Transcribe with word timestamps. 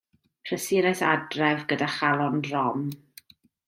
Prysurais 0.47 1.03
adref 1.11 1.63
gyda 1.69 1.93
chalon 1.99 2.43
drom. 2.49 2.85